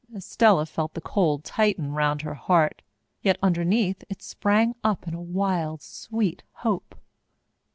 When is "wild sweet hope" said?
5.21-6.95